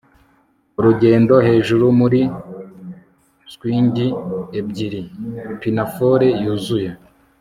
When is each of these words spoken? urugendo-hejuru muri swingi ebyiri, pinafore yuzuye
urugendo-hejuru 0.79 1.85
muri 1.99 2.21
swingi 3.51 4.07
ebyiri, 4.59 5.01
pinafore 5.61 6.27
yuzuye 6.43 6.89